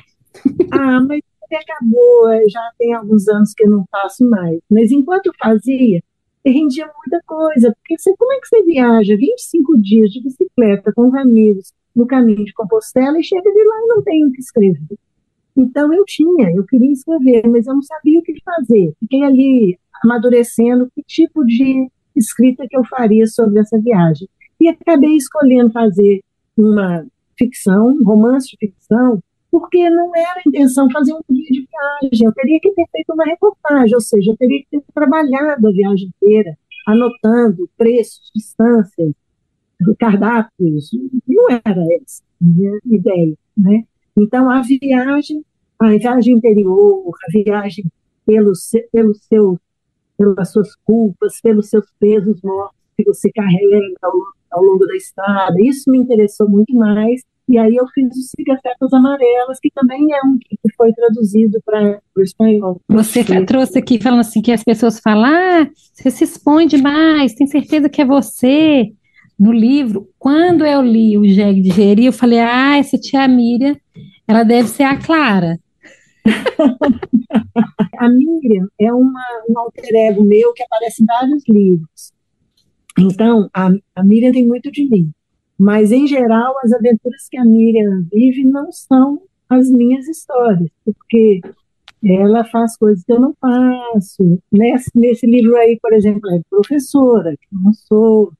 Ah, 0.71 1.01
mas 1.01 1.21
acabou, 1.53 2.29
é, 2.29 2.47
já 2.47 2.61
tem 2.77 2.93
alguns 2.93 3.27
anos 3.27 3.53
que 3.53 3.63
eu 3.63 3.69
não 3.69 3.85
faço 3.91 4.23
mais. 4.27 4.59
Mas 4.69 4.91
enquanto 4.91 5.27
eu 5.27 5.33
fazia, 5.37 6.01
rendia 6.49 6.85
muita 6.85 7.21
coisa, 7.25 7.73
porque 7.75 7.97
você, 7.97 8.15
como 8.17 8.33
é 8.33 8.39
que 8.39 8.47
você 8.47 8.63
viaja 8.63 9.15
25 9.15 9.81
dias 9.81 10.11
de 10.11 10.23
bicicleta 10.23 10.91
com 10.93 11.07
os 11.07 11.13
amigos 11.13 11.73
no 11.95 12.07
caminho 12.07 12.43
de 12.43 12.53
Compostela 12.53 13.19
e 13.19 13.23
chega 13.23 13.51
de 13.51 13.63
lá 13.63 13.75
e 13.83 13.87
não 13.87 14.01
tem 14.01 14.25
o 14.25 14.31
que 14.31 14.39
escrever? 14.39 14.97
Então 15.55 15.93
eu 15.93 16.03
tinha, 16.05 16.51
eu 16.51 16.65
queria 16.65 16.91
escrever, 16.91 17.47
mas 17.47 17.67
eu 17.67 17.73
não 17.75 17.81
sabia 17.81 18.19
o 18.19 18.23
que 18.23 18.33
fazer. 18.43 18.93
Fiquei 18.99 19.23
ali 19.23 19.79
amadurecendo 20.03 20.89
que 20.95 21.03
tipo 21.03 21.45
de 21.45 21.89
escrita 22.15 22.67
que 22.67 22.75
eu 22.75 22.83
faria 22.85 23.27
sobre 23.27 23.59
essa 23.59 23.77
viagem. 23.79 24.27
E 24.59 24.67
acabei 24.67 25.15
escolhendo 25.15 25.71
fazer 25.71 26.21
uma 26.57 27.05
ficção, 27.37 27.89
um 27.89 28.03
romance 28.03 28.49
de 28.49 28.57
ficção, 28.57 29.21
porque 29.51 29.89
não 29.89 30.15
era 30.15 30.39
a 30.39 30.43
intenção 30.47 30.89
fazer 30.89 31.13
um 31.13 31.21
guia 31.29 31.45
de 31.45 31.67
viagem. 31.67 32.25
Eu 32.25 32.33
teria 32.33 32.59
que 32.61 32.71
ter 32.71 32.85
feito 32.89 33.13
uma 33.13 33.25
reportagem, 33.25 33.93
ou 33.93 34.01
seja, 34.01 34.31
eu 34.31 34.37
teria 34.37 34.59
que 34.61 34.67
ter 34.71 34.83
trabalhado 34.93 35.67
a 35.67 35.71
viagem 35.71 36.09
inteira, 36.15 36.57
anotando 36.87 37.69
preços, 37.77 38.31
distâncias, 38.33 39.13
cardápios. 39.99 40.89
Não 41.27 41.49
era 41.49 41.83
essa 42.01 42.23
a 42.23 42.45
minha 42.45 42.79
ideia, 42.85 43.35
né? 43.57 43.83
Então, 44.15 44.49
a 44.49 44.61
viagem, 44.61 45.43
a 45.77 45.89
viagem 45.89 46.35
interior, 46.35 47.13
a 47.27 47.31
viagem 47.31 47.85
pelos, 48.25 48.71
pelos 48.91 49.21
seus, 49.23 49.57
pelas 50.17 50.51
suas 50.51 50.75
culpas, 50.77 51.41
pelos 51.41 51.69
seus 51.69 51.85
pesos 51.99 52.41
mortos 52.41 52.77
que 52.97 53.03
você 53.03 53.31
carrega 53.31 53.81
ao, 54.01 54.13
ao 54.51 54.63
longo 54.63 54.85
da 54.85 54.95
estrada, 54.95 55.55
isso 55.59 55.89
me 55.89 55.97
interessou 55.97 56.47
muito 56.47 56.73
mais 56.73 57.23
e 57.47 57.57
aí 57.57 57.75
eu 57.75 57.85
fiz 57.87 58.07
o 58.09 58.21
Siga 58.21 58.57
Setas 58.61 58.93
Amarelas, 58.93 59.59
que 59.61 59.69
também 59.73 60.07
é 60.13 60.25
um 60.25 60.37
que 60.37 60.57
foi 60.75 60.93
traduzido 60.93 61.59
para 61.65 61.99
o 62.15 62.21
espanhol. 62.21 62.79
Você 62.87 63.23
trouxe 63.45 63.79
aqui 63.79 64.01
falando 64.01 64.21
assim 64.21 64.41
que 64.41 64.51
as 64.51 64.63
pessoas 64.63 64.99
falam, 64.99 65.25
ah, 65.25 65.69
você 65.93 66.09
se 66.09 66.23
expõe 66.23 66.67
demais, 66.67 67.33
tem 67.33 67.47
certeza 67.47 67.89
que 67.89 68.01
é 68.01 68.05
você 68.05 68.91
no 69.37 69.51
livro. 69.51 70.07
Quando 70.19 70.65
eu 70.65 70.81
li 70.81 71.17
o 71.17 71.25
Jeg 71.25 71.61
de 71.61 71.71
Geri, 71.71 72.05
eu 72.05 72.13
falei, 72.13 72.39
ah, 72.39 72.77
essa 72.77 72.97
tia 72.97 73.27
Miriam, 73.27 73.75
ela 74.27 74.43
deve 74.43 74.69
ser 74.69 74.83
a 74.83 74.97
Clara. 74.97 75.59
a 77.97 78.09
Miriam 78.09 78.67
é 78.79 78.93
uma, 78.93 79.25
um 79.49 79.59
alter 79.59 79.93
ego 79.93 80.23
meu 80.23 80.53
que 80.53 80.63
aparece 80.63 81.03
em 81.03 81.05
vários 81.05 81.43
livros. 81.49 82.13
Então, 82.97 83.49
a, 83.53 83.69
a 83.95 84.03
Miriam 84.03 84.31
tem 84.31 84.47
muito 84.47 84.71
de 84.71 84.87
mim. 84.87 85.11
Mas, 85.63 85.91
em 85.91 86.07
geral, 86.07 86.55
as 86.63 86.73
aventuras 86.73 87.27
que 87.29 87.37
a 87.37 87.45
Miriam 87.45 88.03
vive 88.11 88.43
não 88.43 88.71
são 88.71 89.21
as 89.47 89.69
minhas 89.69 90.07
histórias, 90.07 90.67
porque 90.83 91.39
ela 92.03 92.43
faz 92.45 92.75
coisas 92.75 93.03
que 93.05 93.13
eu 93.13 93.19
não 93.19 93.35
faço. 93.39 94.41
Nesse, 94.51 94.89
nesse 94.95 95.27
livro 95.27 95.55
aí, 95.55 95.77
por 95.79 95.93
exemplo, 95.93 96.31
é 96.31 96.41
professora, 96.49 97.37
que 97.37 97.55
eu 97.55 97.59
não 97.61 97.73
sou, 97.73 98.33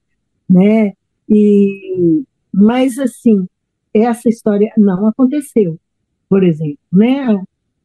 né? 0.49 0.93
E, 1.29 2.23
mas, 2.51 2.97
assim, 2.97 3.45
essa 3.93 4.27
história 4.27 4.73
não 4.75 5.05
aconteceu, 5.05 5.77
por 6.27 6.43
exemplo, 6.43 6.79
né? 6.91 7.39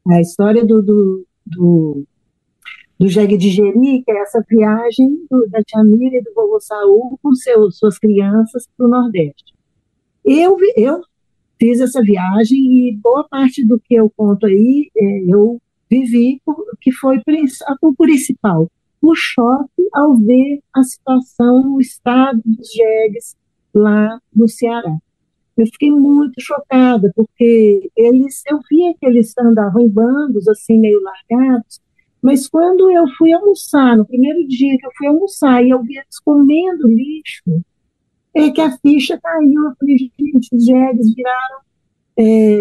A 0.09 0.19
história 0.19 0.65
do, 0.65 0.81
do, 0.81 1.27
do 1.45 2.07
do 2.99 3.09
jegue 3.09 3.37
de 3.37 3.51
Jeri, 3.51 4.03
que 4.03 4.11
é 4.11 4.23
essa 4.23 4.43
viagem 4.49 5.27
do, 5.31 5.47
da 5.49 5.63
tia 5.63 5.83
Miriam 5.85 6.19
e 6.19 6.23
do 6.23 6.33
vovô 6.35 6.59
Saul 6.61 7.19
com 7.23 7.35
seus, 7.35 7.79
suas 7.79 7.99
crianças 7.99 8.67
para 8.77 8.87
o 8.87 8.89
Nordeste. 8.89 9.55
Eu, 10.25 10.57
eu 10.77 11.03
fiz 11.59 11.81
essa 11.81 12.03
viagem 12.03 12.59
e 12.89 12.97
boa 12.97 13.27
parte 13.29 13.65
do 13.65 13.79
que 13.79 13.95
eu 13.95 14.11
conto 14.17 14.47
aí 14.47 14.91
é, 14.97 15.25
eu 15.29 15.61
vivi, 15.91 16.41
que 16.81 16.91
foi 16.93 17.19
a 17.19 17.95
principal, 17.97 18.71
o 19.01 19.15
choque 19.15 19.89
ao 19.93 20.17
ver 20.17 20.61
a 20.75 20.83
situação, 20.83 21.75
o 21.75 21.81
estado 21.81 22.41
dos 22.45 22.73
jegues 22.73 23.37
lá 23.75 24.19
no 24.35 24.49
Ceará. 24.49 24.97
Eu 25.57 25.67
fiquei 25.67 25.91
muito 25.91 26.35
chocada, 26.39 27.11
porque 27.15 27.91
eles, 27.97 28.43
eu 28.47 28.61
via 28.69 28.93
que 28.99 29.07
eles 29.07 29.33
andavam 29.39 29.83
em 29.83 29.89
bandos, 29.89 30.47
assim, 30.49 30.79
meio 30.79 31.01
largados, 31.03 31.81
mas 32.27 32.49
quando 32.49 32.91
eu 32.91 33.07
fui 33.17 33.33
almoçar, 33.33 33.97
no 33.97 34.05
primeiro 34.05 34.45
dia 34.49 34.77
que 34.77 34.85
eu 34.85 34.91
fui 34.99 35.07
almoçar, 35.07 35.65
e 35.65 35.71
eu 35.71 35.81
vi 35.81 35.97
eles 35.97 36.19
comendo 36.19 36.89
lixo, 36.89 37.63
é 38.35 38.51
que 38.51 38.61
a 38.61 38.77
ficha 38.79 39.17
caiu. 39.23 39.63
Eu 39.63 39.77
falei, 39.79 39.97
gente, 39.97 40.49
os 40.53 40.65
jegues 40.65 41.15
viraram 41.15 41.59
é, 42.19 42.59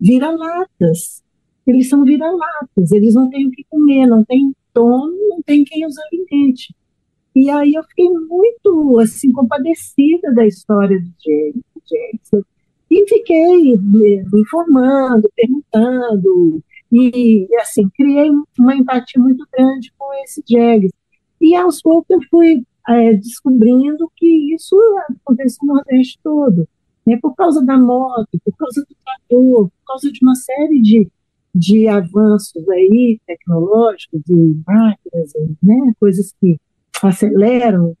vira-latas. 0.00 1.22
Eles 1.64 1.88
são 1.88 2.02
vira-latas, 2.02 2.90
eles 2.90 3.14
não 3.14 3.30
têm 3.30 3.46
o 3.46 3.52
que 3.52 3.64
comer, 3.70 4.06
não 4.06 4.24
tem 4.24 4.52
dono, 4.74 5.16
não 5.28 5.40
tem 5.40 5.62
quem 5.62 5.86
os 5.86 5.94
alimente. 5.96 6.74
E 7.32 7.48
aí 7.50 7.74
eu 7.74 7.84
fiquei 7.84 8.08
muito, 8.08 8.98
assim, 8.98 9.30
compadecida 9.30 10.34
da 10.34 10.44
história 10.44 11.00
dos 11.00 11.12
jegues. 11.22 12.44
E 12.90 13.08
fiquei 13.08 13.78
me 13.78 14.24
informando, 14.34 15.30
perguntando, 15.36 16.60
e, 16.94 17.48
assim, 17.56 17.88
criei 17.88 18.30
uma 18.56 18.76
empatia 18.76 19.20
muito 19.20 19.44
grande 19.52 19.92
com 19.98 20.14
esse 20.22 20.42
Jags. 20.48 20.92
E 21.40 21.54
aos 21.56 21.82
poucos 21.82 22.08
eu 22.08 22.20
fui 22.30 22.62
é, 22.88 23.14
descobrindo 23.14 24.10
que 24.16 24.54
isso 24.54 24.76
acontece 25.10 25.58
no 25.62 25.74
Nordeste 25.74 26.20
todo. 26.22 26.68
Né, 27.04 27.18
por 27.20 27.34
causa 27.34 27.62
da 27.62 27.76
moto, 27.76 28.28
por 28.42 28.56
causa 28.56 28.80
do 28.80 28.96
trator, 29.04 29.68
por 29.68 29.86
causa 29.86 30.10
de 30.10 30.20
uma 30.22 30.34
série 30.34 30.80
de, 30.80 31.06
de 31.54 31.86
avanços 31.86 32.66
aí 32.70 33.20
tecnológicos 33.26 34.22
e 34.26 34.56
máquinas, 34.66 35.32
né, 35.62 35.92
coisas 36.00 36.32
que 36.40 36.58
aceleram 37.02 37.94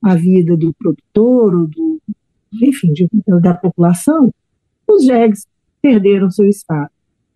a 0.00 0.14
vida 0.14 0.56
do 0.56 0.72
produtor, 0.74 1.52
ou 1.52 1.66
do, 1.66 2.00
enfim, 2.62 2.92
de, 2.92 3.08
da 3.42 3.54
população, 3.54 4.32
os 4.86 5.04
jegues 5.04 5.48
perderam 5.82 6.30
seu 6.30 6.46
espaço. 6.46 6.93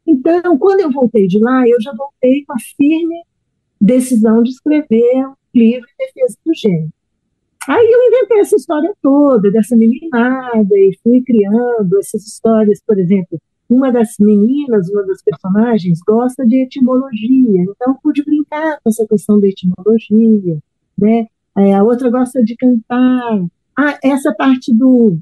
Então, 0.08 0.56
quando 0.56 0.80
eu 0.80 0.90
voltei 0.90 1.26
de 1.26 1.38
lá, 1.38 1.68
eu 1.68 1.78
já 1.82 1.92
voltei 1.92 2.42
com 2.46 2.54
a 2.54 2.58
firme 2.76 3.22
decisão 3.78 4.42
de 4.42 4.50
escrever 4.50 5.26
um 5.26 5.34
livro 5.54 5.86
em 5.86 6.06
defesa 6.06 6.38
do 6.46 6.54
gênero. 6.54 6.88
Aí 7.68 7.86
eu 7.86 8.08
inventei 8.08 8.40
essa 8.40 8.56
história 8.56 8.90
toda, 9.02 9.50
dessa 9.50 9.76
meninada, 9.76 10.74
e 10.74 10.98
fui 11.02 11.20
criando 11.20 11.98
essas 11.98 12.26
histórias, 12.26 12.80
por 12.86 12.98
exemplo, 12.98 13.38
uma 13.68 13.92
das 13.92 14.14
meninas, 14.18 14.88
uma 14.88 15.04
das 15.04 15.20
personagens, 15.20 16.00
gosta 16.00 16.46
de 16.46 16.62
etimologia, 16.62 17.62
então 17.62 17.94
pude 18.02 18.24
brincar 18.24 18.80
com 18.82 18.88
essa 18.88 19.06
questão 19.06 19.38
da 19.38 19.46
etimologia, 19.46 20.58
né? 20.96 21.26
É, 21.54 21.74
a 21.74 21.82
outra 21.82 22.08
gosta 22.08 22.42
de 22.42 22.56
cantar. 22.56 23.44
Ah, 23.76 23.98
essa 24.02 24.32
parte 24.34 24.72
do 24.72 25.18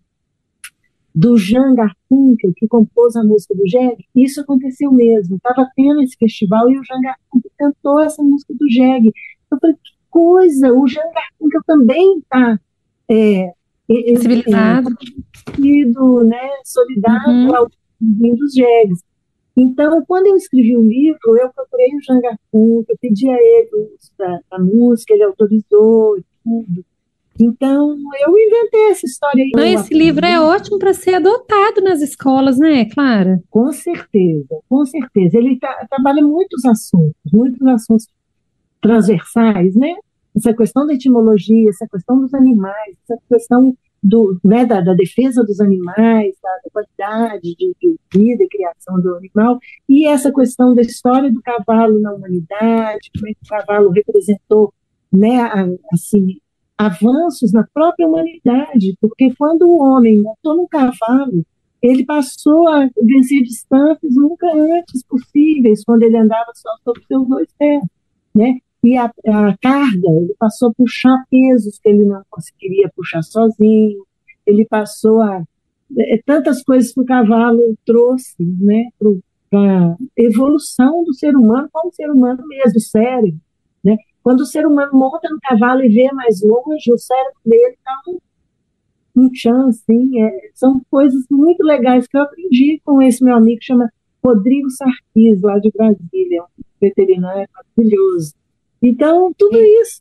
do 1.16 1.38
Jean 1.38 1.74
Garfunkel, 1.74 2.52
que 2.54 2.68
compôs 2.68 3.16
a 3.16 3.24
música 3.24 3.54
do 3.54 3.66
Jeg, 3.66 3.96
isso 4.14 4.42
aconteceu 4.42 4.92
mesmo. 4.92 5.36
Estava 5.36 5.66
tendo 5.74 6.02
esse 6.02 6.14
festival 6.14 6.70
e 6.70 6.78
o 6.78 6.84
Jean 6.84 7.00
Garfunkel 7.00 7.50
cantou 7.56 8.00
essa 8.00 8.22
música 8.22 8.52
do 8.52 8.70
Jeg. 8.70 9.06
Eu 9.50 9.58
falei, 9.58 9.76
que 9.76 9.92
coisa, 10.10 10.70
o 10.74 10.86
Jean 10.86 11.10
Garfunkel 11.14 11.62
também 11.66 12.18
está 12.18 12.60
é, 13.08 13.50
sensibilizado, 13.86 14.90
é, 14.90 16.24
né, 16.24 16.50
solidário 16.62 17.32
uhum. 17.32 17.56
ao 17.56 17.70
dos 17.98 18.52
Jegs. 18.52 19.02
Então, 19.56 20.04
quando 20.06 20.26
eu 20.26 20.36
escrevi 20.36 20.76
o 20.76 20.86
livro, 20.86 21.34
eu 21.38 21.50
procurei 21.54 21.96
o 21.96 22.02
Jean 22.02 22.20
Garfunkel, 22.20 22.96
pedi 23.00 23.26
a 23.30 23.36
ele 23.36 23.70
o 23.72 23.94
uso 23.94 24.12
da, 24.18 24.40
da 24.50 24.58
música, 24.58 25.14
ele 25.14 25.22
autorizou 25.22 26.18
e 26.18 26.24
tudo. 26.44 26.84
Então, 27.40 27.96
eu 28.20 28.38
inventei 28.38 28.90
essa 28.90 29.06
história 29.06 29.42
aí. 29.42 29.50
Não, 29.54 29.62
esse 29.62 29.92
livro 29.92 30.24
é 30.24 30.40
ótimo 30.40 30.78
para 30.78 30.94
ser 30.94 31.14
adotado 31.14 31.80
nas 31.82 32.00
escolas, 32.00 32.58
né, 32.58 32.86
Clara? 32.86 33.42
Com 33.50 33.70
certeza, 33.72 34.58
com 34.68 34.84
certeza. 34.86 35.36
Ele 35.36 35.58
tá, 35.58 35.86
trabalha 35.88 36.22
muitos 36.22 36.64
assuntos, 36.64 37.14
muitos 37.32 37.66
assuntos 37.66 38.06
transversais, 38.80 39.74
né? 39.74 39.94
Essa 40.34 40.54
questão 40.54 40.86
da 40.86 40.94
etimologia, 40.94 41.70
essa 41.70 41.86
questão 41.88 42.20
dos 42.20 42.32
animais, 42.34 42.96
essa 43.08 43.20
questão 43.28 43.76
do, 44.02 44.38
né, 44.44 44.64
da, 44.64 44.80
da, 44.80 44.94
defesa 44.94 45.42
dos 45.42 45.60
animais, 45.60 46.34
da, 46.42 46.50
da 46.50 46.70
qualidade 46.72 47.56
de, 47.56 47.74
de, 47.80 47.96
vida 48.14 48.44
e 48.44 48.48
criação 48.48 49.00
do 49.00 49.16
animal, 49.16 49.58
e 49.88 50.06
essa 50.06 50.32
questão 50.32 50.74
da 50.74 50.82
história 50.82 51.32
do 51.32 51.42
cavalo 51.42 51.98
na 51.98 52.12
humanidade, 52.12 53.10
como 53.14 53.28
é 53.28 53.32
que 53.32 53.40
o 53.44 53.48
cavalo 53.48 53.90
representou 53.90 54.72
né, 55.12 55.40
assim, 55.92 56.38
avanços 56.78 57.52
na 57.52 57.66
própria 57.72 58.06
humanidade, 58.06 58.96
porque 59.00 59.34
quando 59.36 59.62
o 59.62 59.78
homem 59.78 60.20
montou 60.20 60.56
no 60.56 60.68
cavalo, 60.68 61.44
ele 61.82 62.04
passou 62.04 62.68
a 62.68 62.88
vencer 63.02 63.42
distâncias 63.42 64.14
nunca 64.14 64.46
antes 64.52 65.02
possíveis, 65.04 65.84
quando 65.84 66.02
ele 66.02 66.16
andava 66.16 66.50
só 66.54 66.70
sobre 66.84 67.04
seus 67.06 67.26
dois 67.28 67.48
pés, 67.58 67.82
né? 68.34 68.58
E 68.84 68.96
a, 68.96 69.06
a 69.06 69.56
carga, 69.60 70.08
ele 70.08 70.34
passou 70.38 70.68
a 70.68 70.74
puxar 70.74 71.24
pesos 71.30 71.78
que 71.78 71.88
ele 71.88 72.04
não 72.04 72.22
conseguiria 72.30 72.90
puxar 72.94 73.22
sozinho, 73.22 74.04
ele 74.46 74.64
passou 74.66 75.20
a 75.20 75.42
é, 75.98 76.20
tantas 76.24 76.62
coisas 76.62 76.92
que 76.92 77.00
o 77.00 77.04
cavalo 77.04 77.76
trouxe, 77.84 78.36
né, 78.38 78.88
para 79.50 79.60
a 79.60 79.96
evolução 80.16 81.04
do 81.04 81.14
ser 81.14 81.36
humano 81.36 81.68
como 81.72 81.92
ser 81.92 82.10
humano 82.10 82.46
mesmo, 82.46 82.80
sério? 82.80 83.38
Quando 84.26 84.40
o 84.40 84.44
ser 84.44 84.66
humano 84.66 84.90
monta 84.92 85.28
no 85.30 85.38
cavalo 85.40 85.84
e 85.84 85.88
vê 85.88 86.10
mais 86.12 86.42
longe, 86.42 86.92
o 86.92 86.98
cérebro 86.98 87.38
dele 87.46 87.74
está 87.74 87.92
um, 88.08 88.18
um 89.22 89.30
chão, 89.32 89.68
assim. 89.68 90.20
É, 90.20 90.50
são 90.52 90.82
coisas 90.90 91.24
muito 91.30 91.62
legais 91.62 92.08
que 92.08 92.16
eu 92.16 92.22
aprendi 92.22 92.82
com 92.84 93.00
esse 93.00 93.22
meu 93.22 93.36
amigo 93.36 93.60
que 93.60 93.66
chama 93.66 93.88
Rodrigo 94.24 94.68
Sarquis, 94.68 95.40
lá 95.40 95.60
de 95.60 95.70
Brasília, 95.70 96.42
um 96.42 96.64
veterinário 96.80 97.48
maravilhoso. 97.54 98.34
Então, 98.82 99.32
tudo 99.38 99.58
isso 99.58 100.00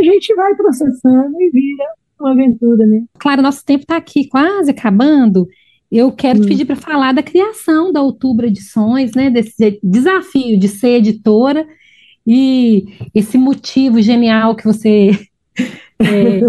a 0.00 0.02
gente 0.02 0.34
vai 0.34 0.52
processando 0.56 1.40
e 1.40 1.50
vira 1.50 1.84
uma 2.18 2.32
aventura, 2.32 2.84
né? 2.84 3.04
Claro, 3.20 3.40
nosso 3.40 3.64
tempo 3.64 3.82
está 3.82 3.98
aqui 3.98 4.26
quase 4.26 4.72
acabando. 4.72 5.46
Eu 5.92 6.10
quero 6.10 6.40
hum. 6.40 6.42
te 6.42 6.48
pedir 6.48 6.64
para 6.64 6.74
falar 6.74 7.12
da 7.12 7.22
criação 7.22 7.92
da 7.92 8.02
Outubro 8.02 8.46
Edições, 8.46 9.12
né? 9.14 9.30
Desse 9.30 9.78
desafio 9.80 10.58
de 10.58 10.66
ser 10.66 10.96
editora 10.96 11.64
e 12.26 12.86
esse 13.14 13.36
motivo 13.36 14.00
genial 14.00 14.56
que 14.56 14.64
você 14.64 15.10
é, 16.00 16.40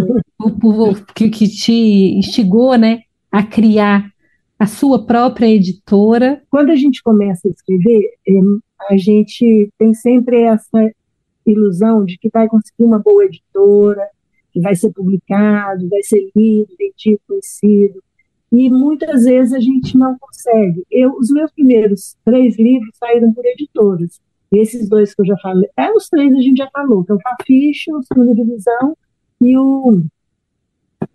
que, 1.13 1.29
que, 1.29 1.47
te 1.47 1.73
instigou, 2.17 2.77
né, 2.77 3.01
a 3.31 3.43
criar 3.43 4.09
a 4.57 4.65
sua 4.65 5.05
própria 5.05 5.47
editora? 5.47 6.41
Quando 6.49 6.71
a 6.71 6.75
gente 6.75 7.03
começa 7.03 7.47
a 7.47 7.51
escrever, 7.51 8.13
é, 8.27 8.33
a 8.89 8.97
gente 8.97 9.69
tem 9.77 9.93
sempre 9.93 10.41
essa 10.41 10.91
ilusão 11.45 12.03
de 12.03 12.17
que 12.17 12.29
vai 12.29 12.47
conseguir 12.47 12.83
uma 12.83 12.99
boa 12.99 13.25
editora, 13.25 14.07
que 14.51 14.59
vai 14.61 14.75
ser 14.75 14.91
publicado, 14.93 15.89
vai 15.89 16.01
ser 16.01 16.31
lido, 16.35 16.73
vendido, 16.79 17.21
conhecido. 17.27 18.01
E 18.51 18.69
muitas 18.69 19.25
vezes 19.25 19.53
a 19.53 19.59
gente 19.59 19.97
não 19.97 20.17
consegue. 20.17 20.85
Eu, 20.89 21.13
os 21.17 21.29
meus 21.29 21.51
primeiros 21.51 22.15
três 22.23 22.57
livros 22.57 22.95
saíram 22.97 23.33
por 23.33 23.45
editoras. 23.45 24.19
Esses 24.59 24.89
dois 24.89 25.13
que 25.13 25.21
eu 25.21 25.25
já 25.25 25.37
falei, 25.37 25.69
é, 25.77 25.91
os 25.91 26.09
três 26.09 26.33
a 26.33 26.41
gente 26.41 26.57
já 26.57 26.69
falou, 26.71 27.03
que 27.03 27.11
é 27.11 27.15
o 27.15 27.21
Fafiche, 27.21 27.93
o 27.93 28.03
Segunda 28.03 28.33
Divisão 28.33 28.97
e 29.41 29.57
o, 29.57 30.01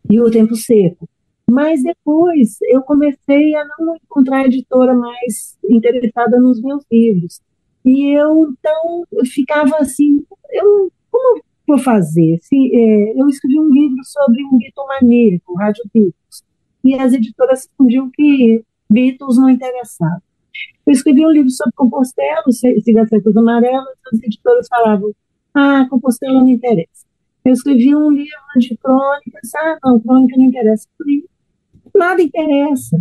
e 0.08 0.20
o 0.20 0.30
Tempo 0.30 0.54
Seco. 0.56 1.08
Mas 1.50 1.82
depois 1.82 2.58
eu 2.62 2.82
comecei 2.82 3.54
a 3.56 3.64
não 3.78 3.96
encontrar 3.96 4.46
editora 4.46 4.94
mais 4.94 5.58
interessada 5.68 6.38
nos 6.38 6.62
meus 6.62 6.84
livros. 6.90 7.40
E 7.84 8.16
eu, 8.16 8.52
então, 8.52 9.04
eu 9.12 9.24
ficava 9.24 9.76
assim, 9.78 10.24
eu, 10.50 10.92
como 11.10 11.42
vou 11.66 11.78
fazer? 11.78 12.38
Se, 12.42 12.56
é, 12.56 13.20
eu 13.20 13.28
escrevi 13.28 13.58
um 13.58 13.72
livro 13.72 14.04
sobre 14.04 14.44
um 14.44 14.58
bitomaníaco, 14.58 15.54
Rádio 15.54 15.84
Beatles, 15.92 16.44
e 16.84 16.94
as 16.94 17.12
editoras 17.12 17.62
respondiam 17.66 18.10
que 18.10 18.64
Beatles 18.90 19.36
não 19.36 19.48
interessavam. 19.48 20.22
Eu 20.86 20.92
escrevi 20.92 21.24
um 21.24 21.30
livro 21.30 21.50
sobre 21.50 21.72
Compostela, 21.76 22.44
Cigacetas 22.50 23.36
Amarelas, 23.36 23.96
as 24.12 24.22
editoras 24.22 24.66
falavam, 24.68 25.12
ah, 25.54 25.86
Compostela 25.88 26.40
não 26.40 26.48
interessa. 26.48 27.06
Eu 27.44 27.52
escrevi 27.52 27.94
um 27.94 28.10
livro 28.10 28.30
de 28.56 28.76
crônicas, 28.76 29.54
ah, 29.56 29.78
não, 29.84 30.00
crônica 30.00 30.36
não 30.36 30.44
interessa. 30.44 30.86
Nada 31.94 32.22
interessa. 32.22 33.00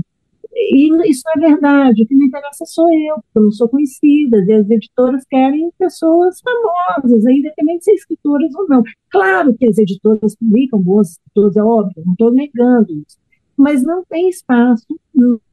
E 0.54 1.10
isso 1.10 1.24
é 1.36 1.40
verdade, 1.40 2.04
o 2.04 2.08
que 2.08 2.16
me 2.16 2.26
interessa 2.26 2.66
sou 2.66 2.92
eu, 2.92 3.16
porque 3.16 3.38
eu 3.38 3.44
não 3.44 3.52
sou 3.52 3.70
conhecida, 3.70 4.44
e 4.46 4.54
as 4.54 4.70
editoras 4.70 5.24
querem 5.30 5.72
pessoas 5.78 6.42
famosas, 6.42 7.26
independente 7.26 7.80
de 7.80 7.86
ser 7.86 7.94
escritoras 7.94 8.54
ou 8.56 8.68
não. 8.68 8.84
Claro 9.10 9.56
que 9.58 9.68
as 9.68 9.78
editoras 9.78 10.36
publicam 10.36 10.82
bons 10.82 11.12
escritores, 11.12 11.56
é 11.56 11.64
óbvio, 11.64 12.04
não 12.06 12.14
estou 12.14 12.32
negando 12.32 12.94
isso, 12.94 13.18
mas 13.56 13.84
não 13.84 14.04
tem 14.06 14.28
espaço 14.28 14.86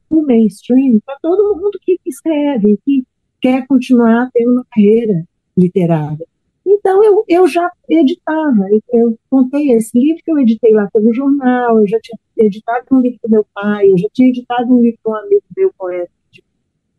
no 0.09 0.23
mainstream 0.23 0.99
para 1.05 1.17
todo 1.21 1.55
mundo 1.55 1.79
que 1.81 1.99
escreve, 2.05 2.79
que 2.85 3.03
quer 3.41 3.65
continuar 3.67 4.29
tendo 4.33 4.51
uma 4.51 4.65
carreira 4.71 5.23
literária. 5.57 6.25
Então, 6.65 7.01
eu, 7.01 7.23
eu 7.29 7.47
já 7.47 7.71
editava, 7.87 8.67
eu, 8.69 8.81
eu, 8.91 9.19
contei 9.29 9.71
esse 9.71 9.97
livro 9.97 10.21
que 10.23 10.29
eu 10.29 10.37
editei 10.37 10.73
lá 10.73 10.89
pelo 10.91 11.13
jornal, 11.13 11.79
eu 11.79 11.87
já 11.87 11.97
tinha 12.01 12.19
editado 12.37 12.85
um 12.91 12.99
livro 12.99 13.19
do 13.23 13.29
meu 13.29 13.45
pai, 13.53 13.89
eu 13.89 13.97
já 13.97 14.07
tinha 14.11 14.27
editado 14.27 14.73
um 14.73 14.81
livro 14.81 14.99
com 15.01 15.11
um 15.11 15.15
amigo 15.15 15.43
meu, 15.55 15.71
poeta 15.77 16.11
de 16.29 16.43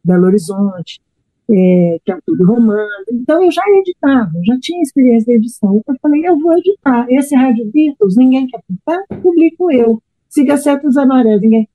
Belo 0.03 0.25
Horizonte, 0.25 1.03
é, 1.51 1.99
que 2.03 2.11
é 2.11 2.19
tudo 2.25 2.47
romano. 2.47 2.89
Então, 3.13 3.45
eu 3.45 3.51
já 3.51 3.63
editava, 3.79 4.33
já 4.47 4.59
tinha 4.59 4.81
experiência 4.81 5.27
de 5.27 5.39
edição. 5.39 5.83
Eu 5.87 5.97
falei, 6.01 6.27
eu 6.27 6.39
vou 6.39 6.57
editar. 6.57 7.07
Esse 7.11 7.35
Rádio 7.35 7.71
Beatles, 7.71 8.17
ninguém 8.17 8.47
quer 8.47 8.61
publicar, 8.67 9.21
publico 9.23 9.71
eu. 9.71 10.03
Siga 10.31 10.57
Certos 10.57 10.97
Amarelos, 10.97 11.43
ninguém 11.43 11.69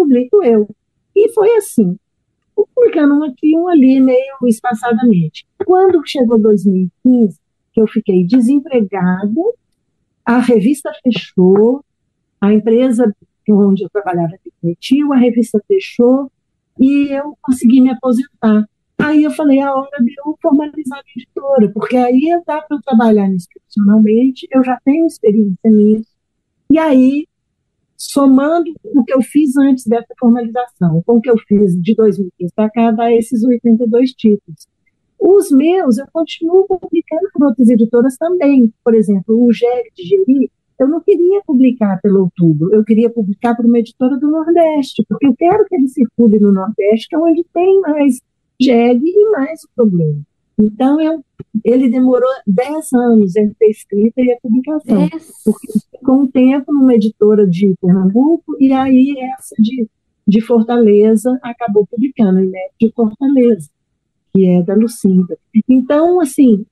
publico 0.00 0.42
eu. 0.42 0.68
E 1.14 1.28
foi 1.32 1.56
assim 1.56 1.98
publicando 2.74 3.14
um 3.14 3.24
aqui 3.24 3.56
um 3.56 3.68
ali, 3.68 4.00
meio 4.00 4.36
espaçadamente. 4.46 5.46
Quando 5.64 6.02
chegou 6.06 6.38
2015, 6.38 7.38
que 7.72 7.80
eu 7.80 7.86
fiquei 7.86 8.26
desempregada, 8.26 9.40
a 10.24 10.38
revista 10.38 10.90
fechou, 11.02 11.84
a 12.40 12.52
empresa 12.52 13.14
onde 13.48 13.82
eu 13.82 13.90
trabalhava 13.90 14.36
demitiu, 14.62 15.12
a 15.12 15.16
revista 15.16 15.60
fechou 15.66 16.30
e 16.78 17.08
eu 17.12 17.36
consegui 17.42 17.80
me 17.80 17.90
aposentar. 17.90 18.64
Aí 18.98 19.24
eu 19.24 19.30
falei, 19.30 19.60
a 19.60 19.74
hora 19.74 20.04
de 20.04 20.14
eu 20.18 20.38
formalizar 20.40 20.98
a 20.98 21.02
editora, 21.16 21.72
porque 21.72 21.96
aí 21.96 22.20
dá 22.46 22.60
para 22.60 22.76
eu 22.76 22.82
trabalhar 22.82 23.28
nisso 23.28 23.48
profissionalmente, 23.52 24.46
eu 24.50 24.62
já 24.62 24.78
tenho 24.84 25.06
experiência 25.06 25.70
nisso, 25.70 26.10
e 26.70 26.78
aí 26.78 27.26
somando 28.00 28.72
o 28.82 29.04
que 29.04 29.12
eu 29.12 29.20
fiz 29.20 29.54
antes 29.58 29.86
dessa 29.86 30.14
formalização, 30.18 31.02
com 31.04 31.18
o 31.18 31.20
que 31.20 31.30
eu 31.30 31.36
fiz 31.46 31.76
de 31.80 31.94
2015 31.94 32.52
para 32.54 32.70
cá, 32.70 32.90
dá 32.90 33.12
esses 33.12 33.44
82 33.44 34.12
títulos. 34.12 34.66
Os 35.18 35.50
meus, 35.50 35.98
eu 35.98 36.06
continuo 36.10 36.66
publicando 36.66 37.28
por 37.34 37.48
outras 37.48 37.68
editoras 37.68 38.16
também. 38.16 38.72
Por 38.82 38.94
exemplo, 38.94 39.44
o 39.44 39.52
GEG 39.52 39.90
de 39.94 40.02
Geri, 40.04 40.50
eu 40.78 40.88
não 40.88 41.02
queria 41.02 41.42
publicar 41.46 42.00
pelo 42.00 42.20
outubro, 42.20 42.74
eu 42.74 42.82
queria 42.82 43.10
publicar 43.10 43.54
por 43.54 43.66
uma 43.66 43.78
editora 43.78 44.16
do 44.16 44.30
Nordeste, 44.30 45.04
porque 45.06 45.26
eu 45.26 45.36
quero 45.36 45.66
que 45.66 45.74
ele 45.74 45.88
circule 45.88 46.38
no 46.40 46.52
Nordeste, 46.52 47.06
que 47.06 47.14
é 47.14 47.18
onde 47.18 47.44
tem 47.52 47.80
mais 47.82 48.18
GEG 48.58 49.02
e 49.04 49.30
mais 49.30 49.60
problema. 49.76 50.22
Então, 50.60 51.00
eu, 51.00 51.24
ele 51.64 51.88
demorou 51.88 52.28
10 52.46 52.92
anos 52.92 53.36
entre 53.36 53.66
a 53.66 53.70
escrita 53.70 54.20
e 54.20 54.32
a 54.32 54.38
publicação, 54.40 55.02
yes. 55.04 55.32
porque 55.44 55.68
com 56.04 56.24
o 56.24 56.28
tempo 56.28 56.72
numa 56.72 56.94
editora 56.94 57.46
de 57.46 57.74
Pernambuco, 57.80 58.56
e 58.60 58.72
aí 58.72 59.14
essa 59.34 59.54
de, 59.58 59.88
de 60.28 60.40
Fortaleza 60.42 61.38
acabou 61.42 61.86
publicando, 61.86 62.40
né, 62.40 62.60
de 62.78 62.92
Fortaleza, 62.92 63.70
que 64.32 64.46
é 64.46 64.62
da 64.62 64.74
Lucinda. 64.74 65.38
Então, 65.68 66.20
assim, 66.20 66.64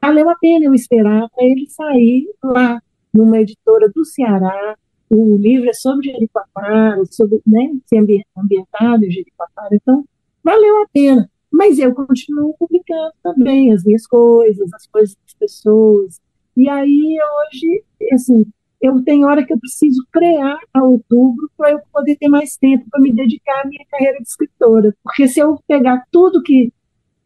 valeu 0.00 0.30
a 0.30 0.36
pena 0.36 0.64
eu 0.64 0.74
esperar 0.74 1.28
para 1.28 1.44
ele 1.44 1.66
sair 1.68 2.26
lá, 2.42 2.80
numa 3.12 3.38
editora 3.38 3.88
do 3.94 4.04
Ceará, 4.04 4.76
o 5.08 5.36
livro 5.36 5.68
é 5.68 5.72
sobre 5.72 6.10
Jericoacoara, 6.10 7.04
sobre, 7.10 7.40
né, 7.46 7.72
ser 7.86 7.98
ambientado 8.36 9.04
em 9.04 9.10
Jericoacoara, 9.10 9.76
então 9.76 10.04
valeu 10.42 10.82
a 10.82 10.86
pena. 10.92 11.30
Mas 11.54 11.78
eu 11.78 11.94
continuo 11.94 12.52
publicando 12.58 13.12
também 13.22 13.72
as 13.72 13.84
minhas 13.84 14.04
coisas, 14.08 14.72
as 14.74 14.88
coisas 14.88 15.16
das 15.22 15.34
pessoas. 15.34 16.20
E 16.56 16.68
aí, 16.68 17.16
hoje, 17.16 17.84
assim, 18.12 18.44
eu 18.82 19.00
tenho 19.04 19.28
hora 19.28 19.46
que 19.46 19.52
eu 19.52 19.58
preciso 19.60 20.04
criar 20.12 20.58
a 20.72 20.82
outubro 20.82 21.48
para 21.56 21.70
eu 21.70 21.80
poder 21.92 22.16
ter 22.16 22.26
mais 22.28 22.56
tempo 22.56 22.84
para 22.90 23.00
me 23.00 23.12
dedicar 23.12 23.62
à 23.62 23.68
minha 23.68 23.84
carreira 23.88 24.18
de 24.18 24.26
escritora. 24.26 24.92
Porque 25.04 25.28
se 25.28 25.38
eu 25.38 25.56
pegar 25.68 26.04
tudo 26.10 26.42
que 26.42 26.72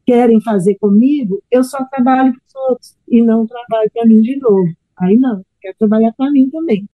querem 0.04 0.42
fazer 0.42 0.74
comigo, 0.74 1.42
eu 1.50 1.64
só 1.64 1.82
trabalho 1.84 2.32
para 2.32 2.42
os 2.46 2.68
outros 2.68 2.96
e 3.08 3.22
não 3.22 3.46
trabalho 3.46 3.90
para 3.94 4.04
mim 4.04 4.20
de 4.20 4.36
novo. 4.36 4.68
Aí 4.98 5.16
não, 5.16 5.42
quero 5.62 5.74
trabalhar 5.78 6.12
para 6.12 6.30
mim 6.30 6.50
também. 6.50 6.86